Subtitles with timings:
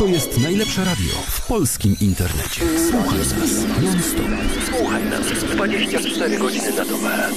[0.00, 2.60] To jest najlepsze radio w polskim internecie.
[2.90, 3.34] Słuchaj nas
[3.82, 4.26] non-stop.
[4.68, 7.28] Słuchaj nas 24 godziny na dobę.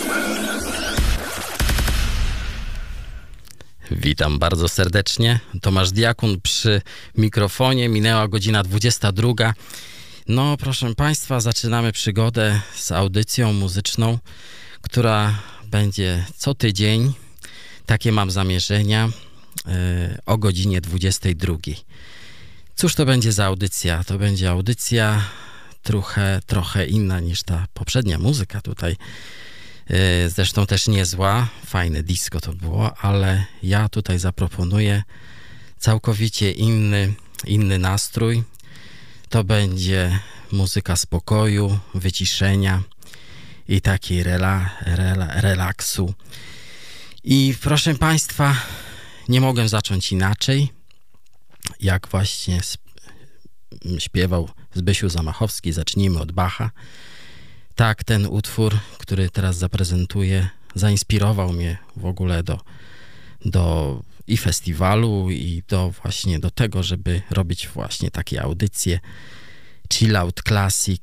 [3.91, 5.39] Witam bardzo serdecznie.
[5.61, 6.81] Tomasz Diakun przy
[7.17, 7.89] mikrofonie.
[7.89, 9.53] Minęła godzina 22.
[10.27, 14.19] No, proszę Państwa, zaczynamy przygodę z audycją muzyczną,
[14.81, 17.13] która będzie co tydzień.
[17.85, 19.09] Takie mam zamierzenia
[19.65, 19.73] yy,
[20.25, 21.55] o godzinie 22.
[22.75, 24.03] Cóż to będzie za audycja?
[24.03, 25.21] To będzie audycja
[25.83, 28.95] trochę, trochę inna niż ta poprzednia muzyka tutaj.
[29.89, 35.03] Yy, zresztą też niezła, fajne disco to było, ale ja tutaj zaproponuję
[35.77, 37.13] całkowicie inny,
[37.45, 38.43] inny nastrój.
[39.29, 40.19] To będzie
[40.51, 42.83] muzyka spokoju, wyciszenia
[43.67, 46.13] i takiej rela, rela, relaksu.
[47.23, 48.55] I proszę Państwa,
[49.29, 50.69] nie mogłem zacząć inaczej,
[51.79, 52.61] jak właśnie
[53.99, 55.71] śpiewał Zbysiu Zamachowski.
[55.71, 56.71] Zacznijmy od Bacha.
[57.75, 62.59] Tak, ten utwór, który teraz zaprezentuję, zainspirował mnie w ogóle do,
[63.45, 68.99] do i festiwalu, i do właśnie do tego, żeby robić właśnie takie audycje
[69.93, 71.01] Chill Out Classic,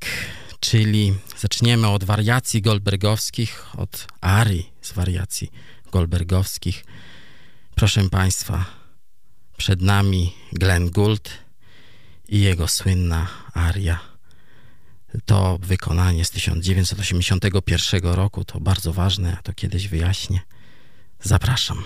[0.60, 5.50] czyli zaczniemy od wariacji goldbergowskich, od arii z wariacji
[5.92, 6.84] goldbergowskich.
[7.74, 8.79] Proszę Państwa,
[9.60, 11.30] przed nami Glenn Gould
[12.28, 14.00] i jego słynna aria.
[15.24, 20.40] To wykonanie z 1981 roku, to bardzo ważne, ja to kiedyś wyjaśnię.
[21.22, 21.84] Zapraszam.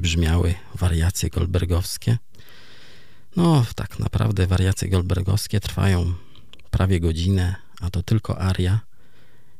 [0.00, 2.18] I wybrzmiały wariacje goldbergowskie.
[3.36, 6.14] No, tak naprawdę wariacje goldbergowskie trwają
[6.70, 8.80] prawie godzinę, a to tylko aria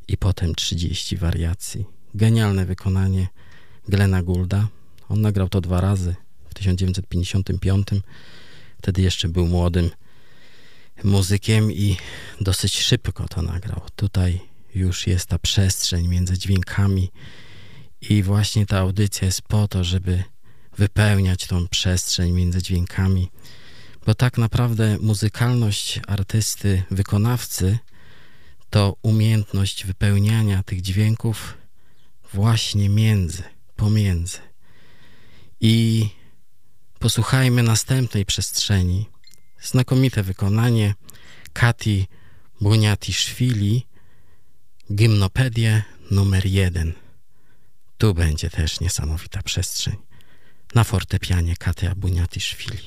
[0.09, 1.85] i potem 30 wariacji.
[2.15, 3.29] Genialne wykonanie
[3.89, 4.69] Glena Goulda.
[5.09, 6.15] On nagrał to dwa razy
[6.51, 7.87] w 1955.
[8.79, 9.91] Wtedy jeszcze był młodym
[11.05, 11.97] muzykiem i
[12.41, 13.81] dosyć szybko to nagrał.
[13.97, 14.41] Tutaj
[14.75, 17.11] już jest ta przestrzeń między dźwiękami
[18.01, 20.25] i właśnie ta audycja jest po to, żeby
[20.79, 23.31] wypełniać tą przestrzeń między dźwiękami,
[24.07, 27.79] bo tak naprawdę muzykalność artysty, wykonawcy
[28.71, 31.59] to umiejętność wypełniania tych dźwięków
[32.33, 33.43] właśnie między,
[33.77, 34.39] pomiędzy.
[35.61, 36.07] I
[36.99, 39.07] posłuchajmy następnej przestrzeni.
[39.63, 40.95] Znakomite wykonanie
[41.53, 42.07] Kati
[42.61, 43.87] Buniatiszwili,
[44.93, 47.00] Gimnopedię numer jeden.
[48.01, 49.97] Tu będzie też niesamowita przestrzeń.
[50.75, 52.79] Na fortepianie Katia Buniatiszwili.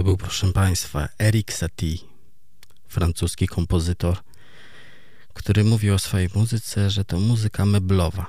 [0.00, 1.96] To był, proszę Państwa, Eric Satie,
[2.88, 4.16] francuski kompozytor,
[5.34, 8.26] który mówi o swojej muzyce, że to muzyka meblowa.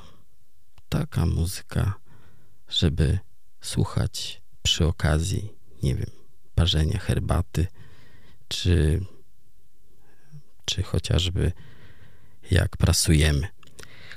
[0.89, 1.93] Taka muzyka,
[2.69, 3.19] żeby
[3.61, 6.09] słuchać przy okazji, nie wiem,
[6.55, 7.67] parzenia herbaty,
[8.47, 9.05] czy,
[10.65, 11.51] czy chociażby
[12.51, 13.47] jak prasujemy.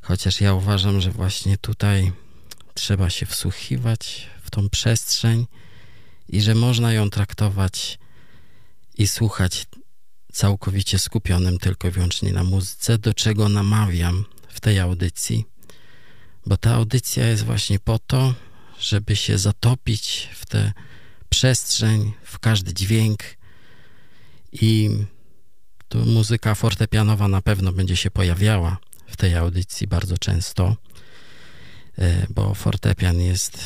[0.02, 2.12] Chociaż ja uważam, że właśnie tutaj
[2.74, 5.46] trzeba się wsłuchiwać w tą przestrzeń
[6.28, 7.98] i że można ją traktować
[8.98, 9.66] i słuchać
[10.32, 15.44] całkowicie skupionym tylko i wyłącznie na muzyce, do czego namawiam w tej audycji,
[16.46, 18.34] bo ta audycja jest właśnie po to,
[18.80, 20.72] żeby się zatopić w tę
[21.28, 23.22] przestrzeń, w każdy dźwięk
[24.52, 24.90] i
[25.88, 30.76] tu muzyka fortepianowa na pewno będzie się pojawiała w tej audycji bardzo często,
[31.98, 33.58] e, bo fortepian jest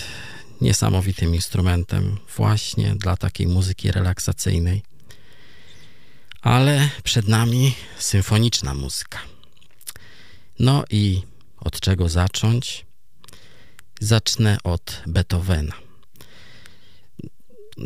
[0.61, 4.83] niesamowitym instrumentem właśnie dla takiej muzyki relaksacyjnej.
[6.43, 9.19] Ale przed nami symfoniczna muzyka.
[10.59, 11.23] No i
[11.59, 12.87] od czego zacząć?
[14.01, 15.75] Zacznę od Beethovena.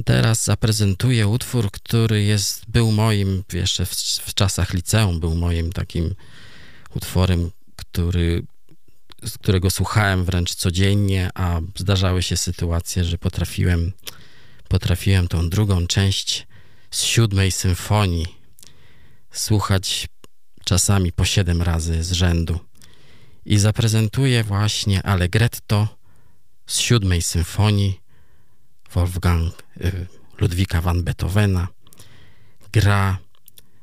[0.05, 3.91] Teraz zaprezentuję utwór, który jest, był moim, jeszcze w,
[4.27, 6.15] w czasach liceum, był moim takim
[6.95, 8.43] utworem, który,
[9.25, 13.93] z którego słuchałem wręcz codziennie, a zdarzały się sytuacje, że potrafiłem,
[14.69, 16.47] potrafiłem tą drugą część
[16.91, 18.27] z siódmej symfonii
[19.33, 20.09] słuchać
[20.65, 22.59] czasami po siedem razy z rzędu.
[23.45, 25.89] I zaprezentuję właśnie Allegretto
[26.67, 28.01] z siódmej symfonii
[28.95, 30.07] Wolfgang y,
[30.39, 31.69] Ludwika van Beethovena.
[32.73, 33.19] Gra,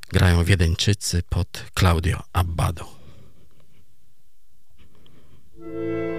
[0.10, 2.99] grają Wiedeńczycy pod Claudio Abbado.
[5.74, 6.19] Było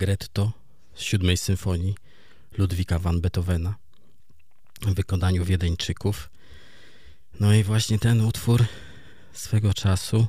[0.00, 0.52] Allegretto
[0.94, 1.94] z siódmej symfonii
[2.58, 3.74] Ludwika van Beethovena
[4.82, 6.30] w wykonaniu Wiedeńczyków.
[7.40, 8.64] No i właśnie ten utwór
[9.32, 10.26] swego czasu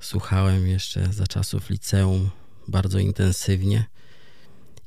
[0.00, 2.30] słuchałem jeszcze za czasów liceum
[2.68, 3.84] bardzo intensywnie,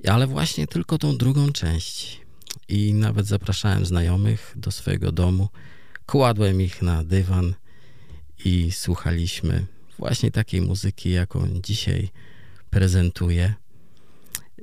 [0.08, 2.22] ale właśnie tylko tą drugą część.
[2.68, 5.50] I nawet zapraszałem znajomych do swojego domu,
[6.06, 7.54] kładłem ich na dywan
[8.46, 9.66] i słuchaliśmy
[10.00, 12.10] właśnie takiej muzyki, jaką dzisiaj
[12.70, 13.54] prezentuję.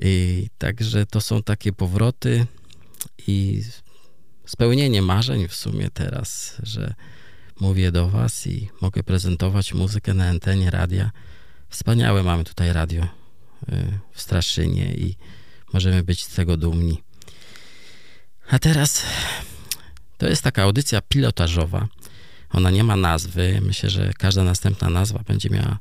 [0.00, 2.46] I także to są takie powroty
[3.26, 3.62] i
[4.46, 6.94] spełnienie marzeń w sumie teraz, że
[7.60, 11.10] mówię do Was i mogę prezentować muzykę na antenie radia.
[11.68, 13.08] Wspaniałe mamy tutaj radio y,
[14.12, 15.16] w Straszynie i
[15.72, 17.02] możemy być z tego dumni.
[18.50, 19.02] A teraz
[20.18, 21.88] to jest taka audycja pilotażowa.
[22.50, 23.60] Ona nie ma nazwy.
[23.62, 25.78] Myślę, że każda następna nazwa będzie miała,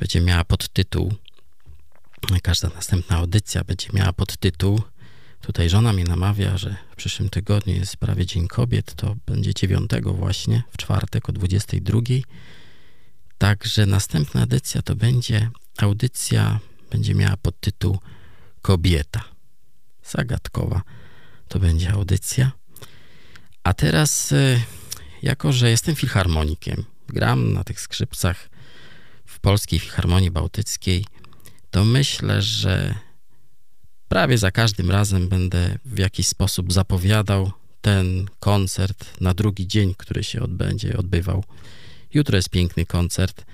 [0.00, 1.14] będzie miała podtytuł.
[2.42, 4.82] Każda następna audycja będzie miała podtytuł.
[5.40, 9.90] Tutaj żona mnie namawia, że w przyszłym tygodniu jest prawie Dzień Kobiet, to będzie 9
[10.04, 12.00] właśnie, w czwartek o 22.
[13.38, 17.98] Także następna edycja to będzie audycja, będzie miała podtytuł
[18.62, 19.24] Kobieta.
[20.04, 20.82] Zagadkowa
[21.48, 22.52] to będzie audycja.
[23.64, 24.60] A teraz, y,
[25.22, 28.48] jako że jestem filharmonikiem, gram na tych skrzypcach
[29.26, 31.04] w Polskiej Filharmonii Bałtyckiej,
[31.70, 32.94] to myślę, że
[34.08, 40.24] prawie za każdym razem będę w jakiś sposób zapowiadał ten koncert na drugi dzień, który
[40.24, 41.44] się odbędzie, odbywał.
[42.14, 43.44] Jutro jest piękny koncert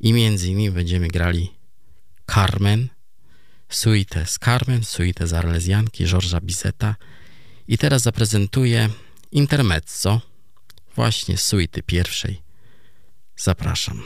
[0.00, 1.52] i między innymi będziemy grali
[2.34, 2.88] Carmen,
[3.68, 6.96] suite z Carmen, suite z Arlezjanki, Georgesa Bizeta
[7.68, 8.88] i teraz zaprezentuję
[9.32, 10.20] intermezzo,
[10.96, 12.42] właśnie suity pierwszej.
[13.36, 14.02] Zapraszam.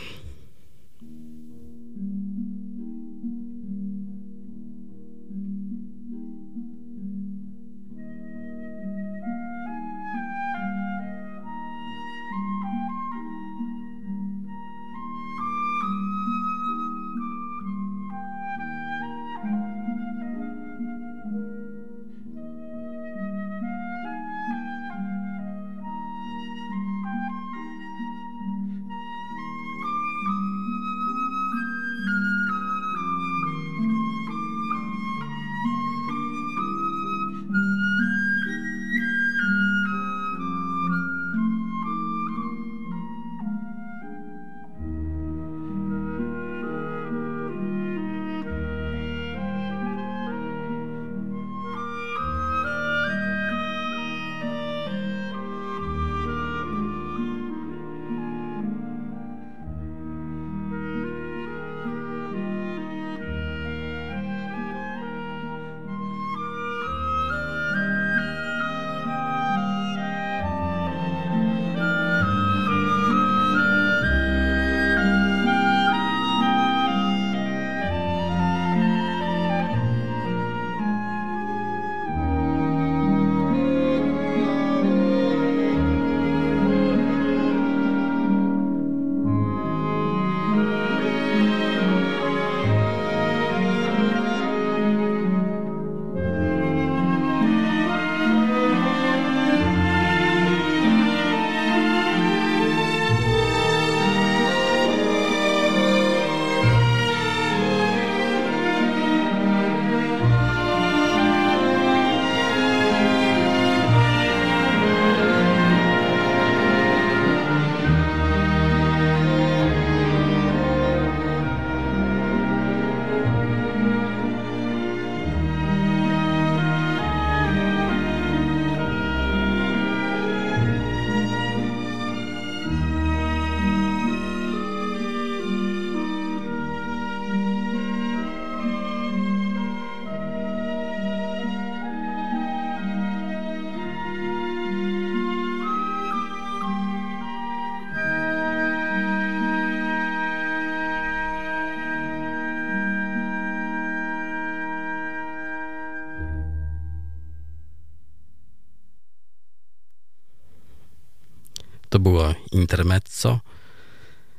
[162.07, 163.41] Było intermezzo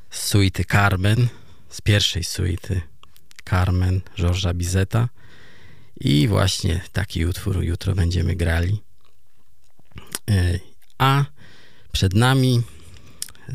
[0.10, 1.28] z suity Carmen,
[1.70, 2.82] z pierwszej suity
[3.50, 5.10] Carmen Georgesa Bizeta
[6.00, 8.82] i właśnie taki utwór jutro będziemy grali.
[10.30, 10.60] E,
[10.98, 11.26] a
[11.92, 12.62] przed nami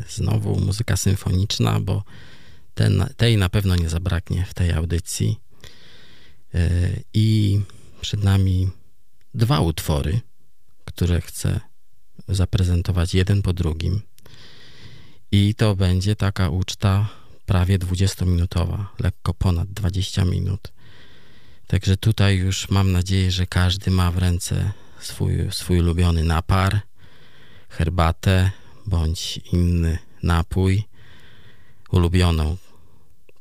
[0.09, 2.05] znowu muzyka symfoniczna, bo
[2.75, 5.41] ten, tej na pewno nie zabraknie w tej audycji.
[7.15, 7.61] I
[8.01, 8.71] przed nami
[9.35, 10.21] dwa utwory,
[10.85, 11.61] które chcę
[12.35, 14.01] zaprezentować jeden po drugim.
[15.33, 17.09] I to będzie taka uczta
[17.47, 20.73] prawie 20-minutowa, lekko ponad 20 minut.
[21.67, 26.81] Także tutaj już mam nadzieję, że każdy ma w ręce swój, swój ulubiony napar,
[27.69, 28.51] herbatę
[28.87, 30.85] bądź inny napój,
[31.91, 32.57] ulubioną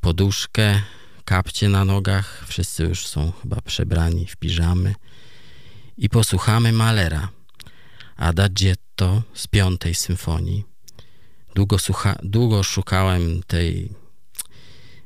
[0.01, 0.81] poduszkę,
[1.25, 2.43] kapcie na nogach.
[2.47, 4.95] Wszyscy już są chyba przebrani w piżamy.
[5.97, 7.29] I posłuchamy Malera,
[8.21, 10.63] Adagietto z piątej symfonii.
[11.55, 13.89] Długo, słucha, długo szukałem tej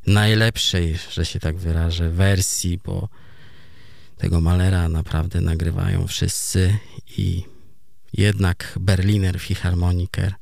[0.07, 3.09] najlepszej, że się tak wyrażę, wersji, bo
[4.17, 6.77] tego Malera naprawdę nagrywają wszyscy
[7.17, 7.43] i
[8.13, 10.33] jednak Berliner Philharmoniker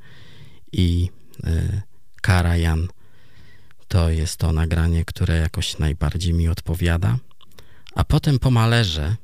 [0.71, 1.09] i
[1.47, 1.81] y,
[2.21, 2.87] Karajan
[3.87, 7.17] to jest to nagranie, które jakoś najbardziej mi odpowiada.
[7.95, 9.15] A potem po Malerze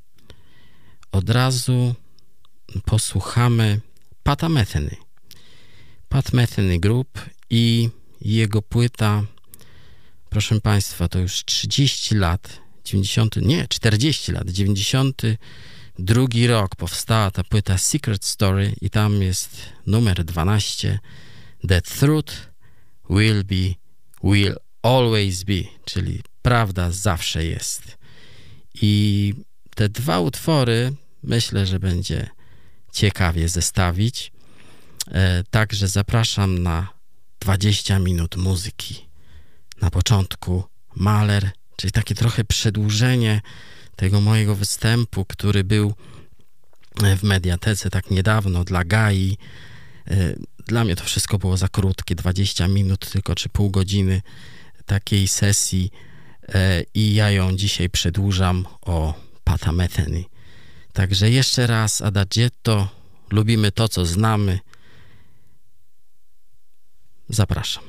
[1.12, 1.96] od razu
[2.86, 3.82] posłuchamy
[4.24, 4.96] Pata Metheny.
[6.10, 7.90] Pat Metheny Group i
[8.22, 9.24] jego płyta,
[10.30, 17.78] proszę Państwa, to już 30 lat, 90, nie, 40 lat, 92 rok powstała ta płyta
[17.78, 21.00] Secret Story i tam jest numer 12
[21.68, 22.34] The Truth
[23.10, 23.74] Will Be,
[24.24, 27.98] Will Always Be, czyli prawda zawsze jest.
[28.82, 29.34] I
[29.76, 32.30] te dwa utwory myślę, że będzie
[33.00, 34.32] ciekawie zestawić.
[35.12, 36.88] E, także zapraszam na
[37.40, 39.10] 20 minut muzyki.
[39.82, 40.64] Na początku
[40.96, 43.42] Maler, czyli takie trochę przedłużenie
[43.96, 45.94] tego mojego występu, który był
[47.18, 49.38] w mediatece tak niedawno dla Gai.
[50.08, 50.36] E,
[50.68, 54.22] dla mnie to wszystko było za krótkie, 20 minut tylko czy pół godziny
[54.86, 55.92] takiej sesji
[56.50, 60.24] e, i ja ją dzisiaj przedłużam o Patametheny.
[61.00, 62.88] Także jeszcze raz Adagietto,
[63.32, 64.60] lubimy to, co znamy.
[67.30, 67.84] Zapraszam.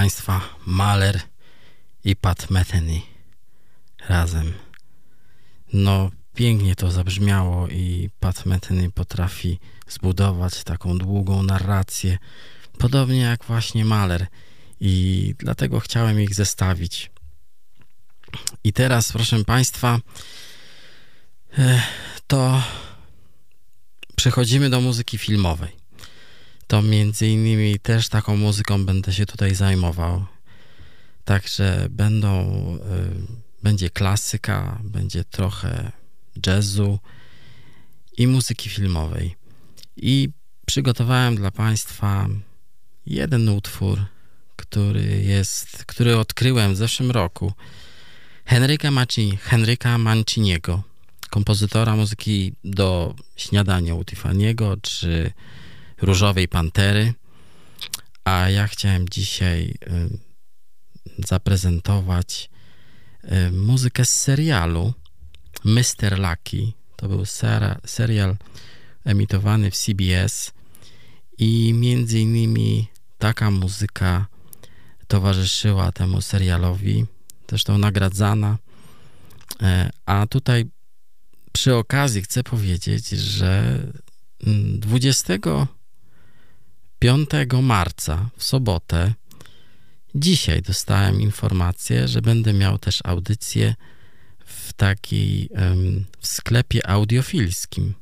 [0.00, 1.20] Państwa, Mahler
[2.04, 3.00] i Pat Metheny
[4.08, 4.52] razem.
[5.72, 12.18] No pięknie to zabrzmiało i Pat Metheny potrafi zbudować taką długą narrację,
[12.78, 14.26] podobnie jak właśnie Mahler
[14.80, 17.10] i dlatego chciałem ich zestawić.
[18.64, 19.98] I teraz, proszę Państwa,
[21.58, 21.82] e,
[22.26, 22.62] to
[24.16, 25.79] przechodzimy do muzyki filmowej.
[26.70, 30.26] To między innymi też taką muzyką będę się tutaj zajmował.
[31.24, 35.92] Także będą, y, będzie klasyka, będzie trochę
[36.46, 36.98] jazzu
[38.16, 39.36] i muzyki filmowej.
[39.96, 40.28] I
[40.66, 42.28] przygotowałem dla Państwa
[43.06, 44.04] jeden utwór,
[44.56, 47.52] który jest, który odkryłem w zeszłym roku.
[48.44, 50.82] Henryka, Maci, Henryka Manciniego,
[51.30, 55.32] kompozytora muzyki do śniadania u Tiffany'ego, czy
[56.02, 57.14] Różowej Pantery.
[58.24, 59.74] A ja chciałem dzisiaj
[61.18, 62.50] zaprezentować
[63.52, 64.92] muzykę z serialu
[65.64, 66.18] Mr.
[66.18, 66.72] Lucky.
[66.96, 68.36] To był ser serial
[69.04, 70.52] emitowany w CBS
[71.38, 72.88] i między innymi
[73.18, 74.26] taka muzyka
[75.06, 77.06] towarzyszyła temu serialowi,
[77.48, 78.58] zresztą nagradzana.
[79.62, 80.70] E, a tutaj
[81.52, 83.78] przy okazji chcę powiedzieć, że
[84.74, 85.34] 20
[87.00, 87.30] 5
[87.62, 89.14] marca w sobotę.
[90.14, 93.74] Dzisiaj dostałem informację, że będę miał też audycję
[94.44, 95.48] w takiej
[96.20, 97.94] w sklepie audiofilskim.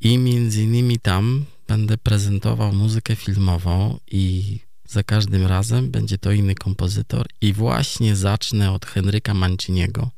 [0.00, 6.54] I między innymi tam będę prezentował muzykę filmową i za każdym razem będzie to inny
[6.54, 7.26] kompozytor.
[7.40, 10.10] I właśnie zacznę od Henryka Manciniego.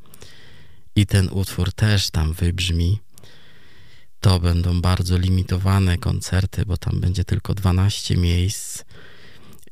[0.96, 2.98] I ten utwór też tam wybrzmi
[4.20, 8.84] to będą bardzo limitowane koncerty, bo tam będzie tylko 12 miejsc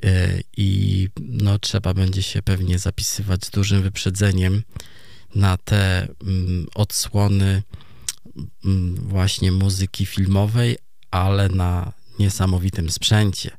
[0.05, 4.63] e, i no, trzeba będzie się pewnie zapisywać z dużym wyprzedzeniem
[5.35, 7.63] na te mm, odsłony
[8.65, 10.77] mm, właśnie muzyki filmowej,
[11.11, 13.51] ale na niesamowitym sprzęcie.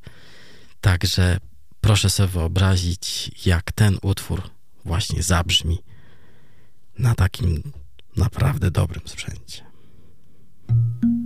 [0.80, 1.38] Także
[1.80, 4.50] proszę sobie wyobrazić, jak ten utwór
[4.84, 5.78] właśnie zabrzmi
[6.98, 7.62] na takim
[8.16, 9.65] naprawdę dobrym sprzęcie.
[10.68, 11.25] thank you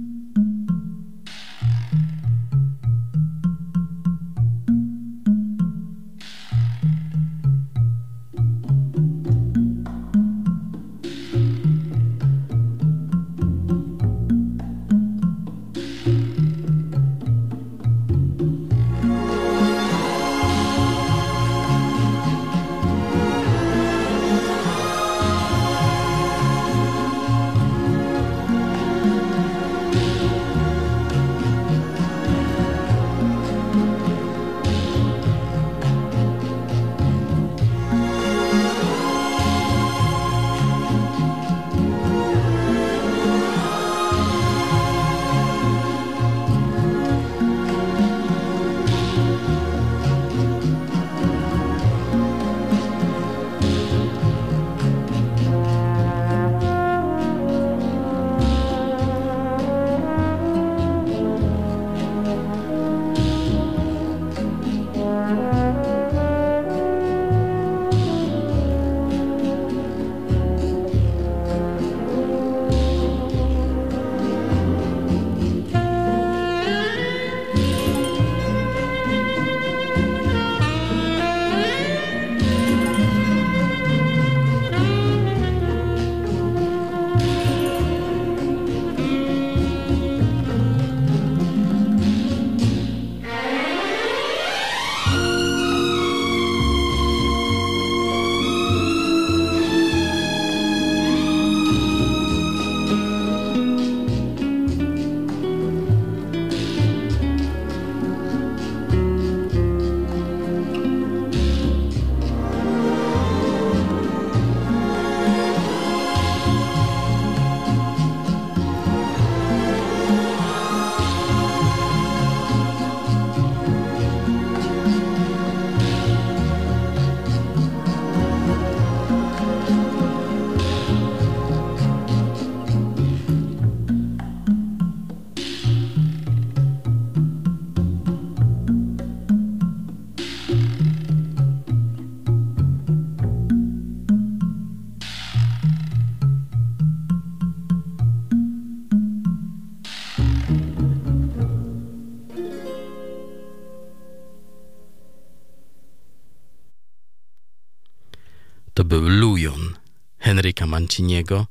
[158.90, 159.74] był Lujon
[160.18, 161.46] Henryka Manciniego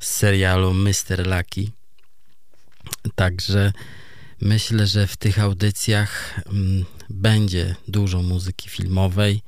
[0.00, 1.26] z serialu Mr.
[1.26, 1.70] Lucky.
[3.14, 3.72] Także
[4.40, 9.42] myślę, że w tych audycjach mm, będzie dużo muzyki filmowej.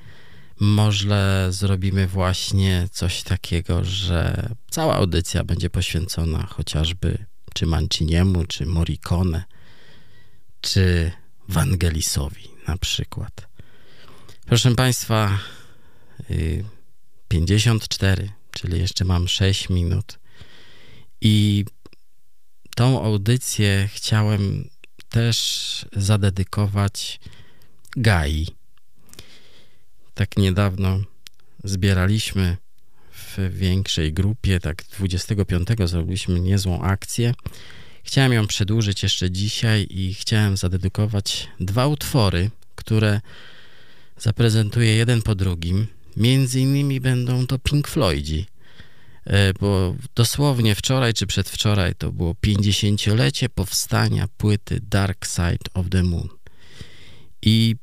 [0.60, 9.44] Może zrobimy właśnie coś takiego, że cała audycja będzie poświęcona chociażby czy Manciniemu, czy Morricone,
[10.60, 11.12] czy
[11.48, 13.48] Wangelisowi na przykład.
[14.46, 15.38] Proszę Państwa,
[17.28, 20.18] 54, y, czyli jeszcze mam 6 minut
[21.20, 21.64] i
[22.76, 24.68] tą audycję chciałem
[25.08, 27.20] też zadedykować
[27.96, 28.46] Gai.
[30.14, 31.00] Tak niedawno
[31.64, 32.56] zbieraliśmy
[33.12, 37.34] w większej grupie, tak 25 zrobiliśmy niezłą akcję.
[38.02, 43.20] Chciałem ją przedłużyć jeszcze dzisiaj i chciałem zadedykować dwa utwory, które
[44.18, 45.86] zaprezentuję jeden po drugim.
[46.16, 48.46] Między innymi będą to Pink Floydzi,
[49.24, 56.02] e, bo dosłownie wczoraj czy przedwczoraj to było 50-lecie powstania płyty Dark Side of the
[56.02, 56.28] Moon.
[57.42, 57.76] I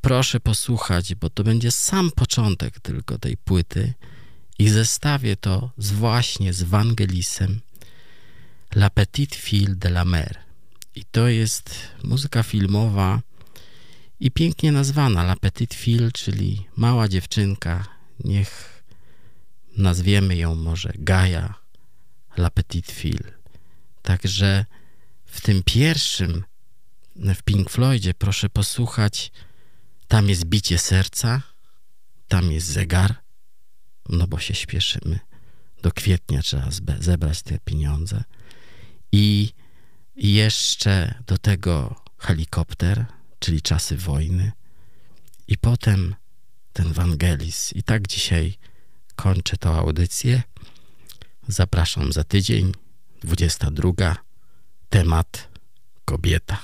[0.00, 3.94] proszę posłuchać, bo to będzie sam początek tylko tej płyty
[4.58, 7.60] i zestawię to z właśnie z Wangelisem
[8.74, 10.38] La Petite Fille de la Mer.
[10.94, 13.20] I to jest muzyka filmowa
[14.20, 17.84] i pięknie nazwana La Petite Fille, czyli mała dziewczynka.
[18.24, 18.82] Niech
[19.76, 21.54] nazwiemy ją może Gaia
[22.36, 23.32] La Petite Fille.
[24.02, 24.64] Także
[25.24, 26.44] w tym pierwszym
[27.16, 29.32] w Pink Floydzie proszę posłuchać
[30.08, 31.42] tam jest bicie serca,
[32.28, 33.14] tam jest zegar,
[34.08, 35.18] no bo się śpieszymy.
[35.82, 36.68] Do kwietnia trzeba
[37.00, 38.24] zebrać te pieniądze.
[39.12, 39.52] I
[40.16, 43.06] jeszcze do tego helikopter,
[43.40, 44.52] czyli czasy wojny.
[45.48, 46.14] I potem
[46.72, 47.72] ten Wangelis.
[47.72, 48.54] I tak dzisiaj
[49.16, 50.42] kończę tę audycję.
[51.48, 52.72] Zapraszam za tydzień,
[53.22, 54.16] 22.
[54.88, 55.48] Temat
[56.04, 56.62] kobieta.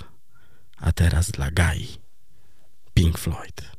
[0.77, 1.89] A teraz dla Gai.
[2.95, 3.76] Pink Floyd.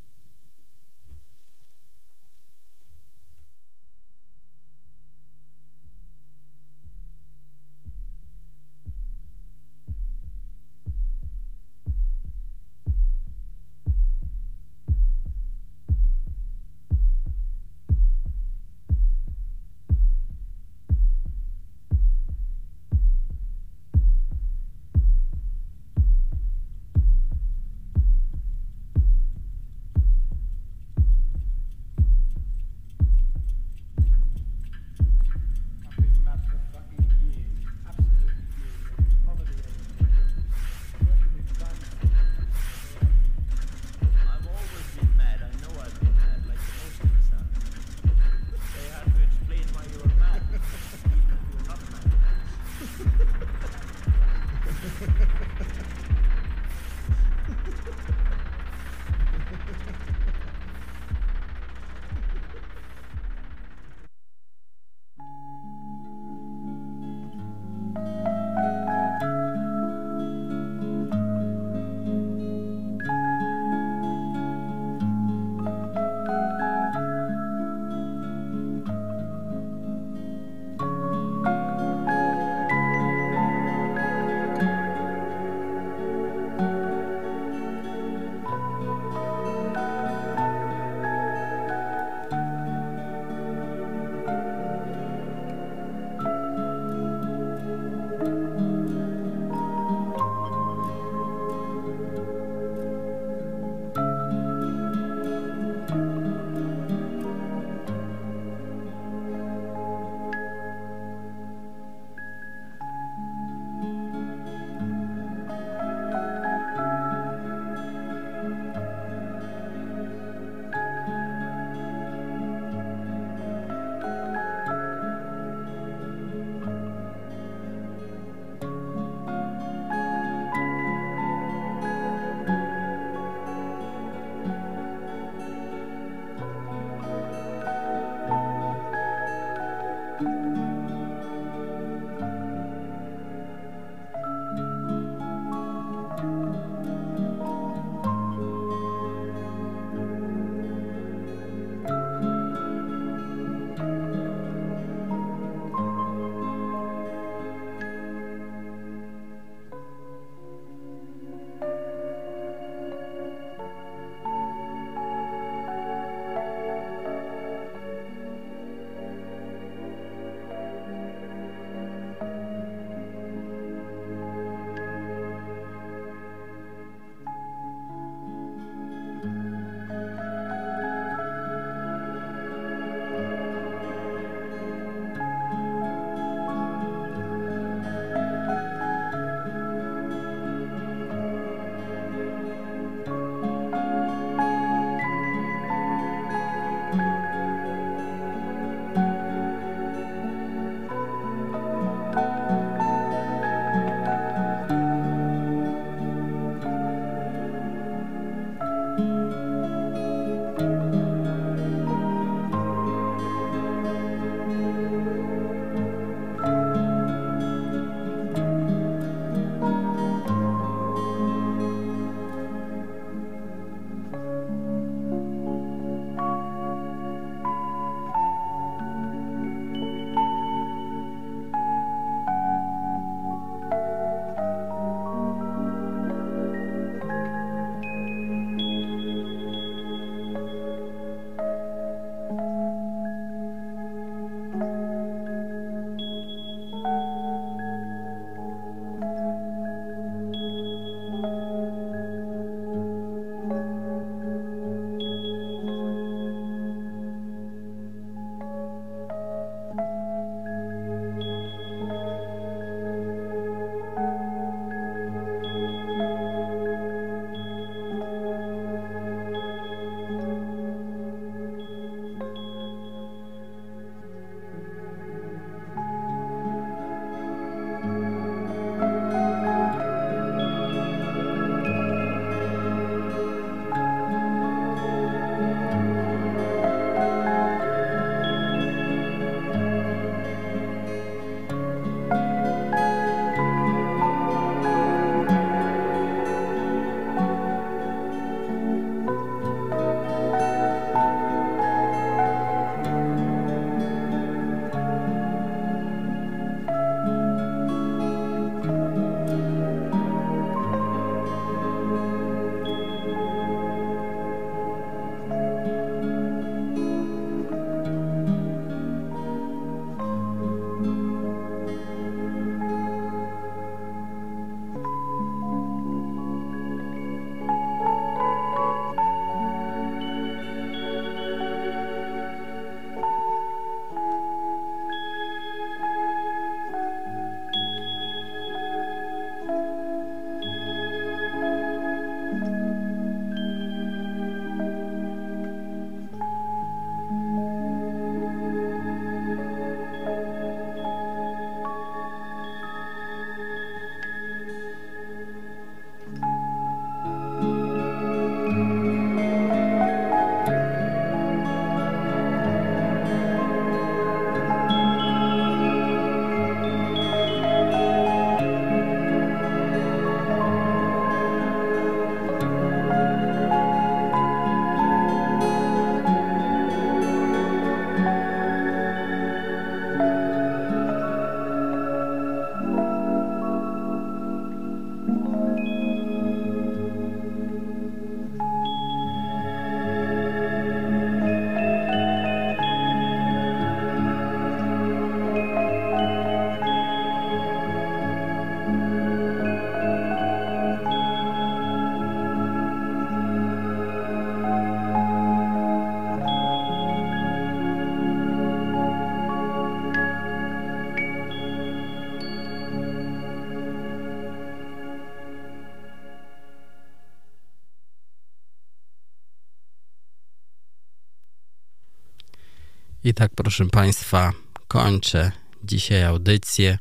[423.07, 424.33] I tak, proszę Państwa,
[424.67, 425.31] kończę
[425.63, 426.77] dzisiaj audycję.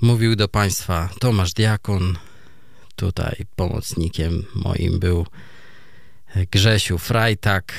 [0.00, 2.18] Mówił do Państwa Tomasz Diakon.
[2.96, 5.26] Tutaj pomocnikiem moim był
[6.50, 7.72] Grzesiu Frajtak.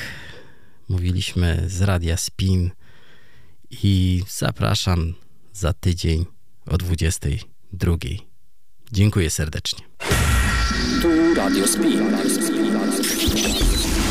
[0.88, 2.70] Mówiliśmy z Radia Spin
[3.70, 5.14] i zapraszam
[5.52, 6.26] za tydzień
[6.66, 7.96] o 22.
[8.92, 9.87] Dziękuję serdecznie.
[11.02, 12.00] Tu Radio Spin.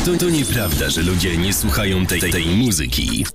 [0.04, 3.26] To, to nieprawda, że ludzie nie słuchają tej, tej muzyki.